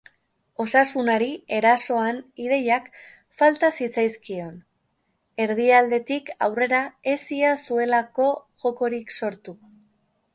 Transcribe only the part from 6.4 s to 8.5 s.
aurrera ez ia zuelako